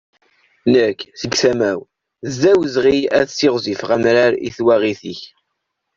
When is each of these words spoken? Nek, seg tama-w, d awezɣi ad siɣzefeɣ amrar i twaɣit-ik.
Nek, 0.73 0.99
seg 1.19 1.33
tama-w, 1.41 1.79
d 2.39 2.41
awezɣi 2.51 2.97
ad 3.19 3.27
siɣzefeɣ 3.29 3.89
amrar 3.95 4.33
i 4.47 4.49
twaɣit-ik. 4.55 5.21